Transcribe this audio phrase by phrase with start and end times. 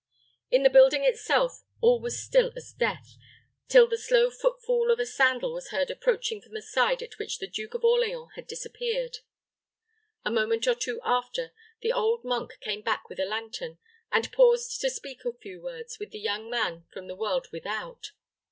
[0.49, 3.17] In the building itself all was still as death,
[3.67, 7.37] till the slow footfall of a sandal was heard approaching from the side at which
[7.37, 9.19] the Duke of Orleans had disappeared.
[10.25, 11.51] A moment or two after,
[11.83, 13.77] the old monk came back with a lantern,
[14.11, 18.13] and paused to speak a few words with the young man from the world without.